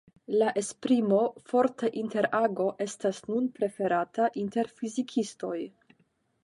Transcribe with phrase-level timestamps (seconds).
[0.41, 1.19] La esprimo
[1.51, 5.57] "forta interago" estas nun preferata inter fizikistoj.